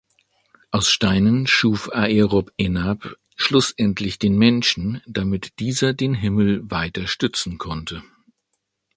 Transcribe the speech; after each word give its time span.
Aus 0.71 0.89
Steinen 0.89 1.45
schuf 1.45 1.93
Areop-Enap 1.93 3.17
schlussendlich 3.35 4.17
den 4.17 4.35
Mensch, 4.35 4.79
damit 5.05 5.59
dieser 5.59 5.93
den 5.93 6.15
Himmel 6.15 6.71
weiter 6.71 7.05
stützen 7.05 7.59
konnte. 7.59 8.01